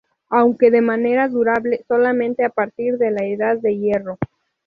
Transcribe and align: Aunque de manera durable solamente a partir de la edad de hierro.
Aunque 0.31 0.71
de 0.71 0.81
manera 0.81 1.27
durable 1.27 1.85
solamente 1.87 2.43
a 2.43 2.49
partir 2.49 2.97
de 2.97 3.11
la 3.11 3.23
edad 3.23 3.57
de 3.57 3.77
hierro. 3.77 4.17